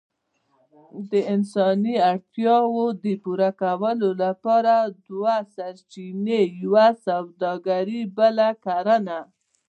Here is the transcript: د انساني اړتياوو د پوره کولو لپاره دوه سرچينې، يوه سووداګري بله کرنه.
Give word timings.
د 1.11 1.13
انساني 1.33 1.95
اړتياوو 2.11 2.85
د 3.05 3.05
پوره 3.23 3.49
کولو 3.61 4.09
لپاره 4.23 4.73
دوه 5.07 5.35
سرچينې، 5.55 6.41
يوه 6.63 6.87
سووداګري 7.05 8.01
بله 8.17 8.47
کرنه. 8.65 9.19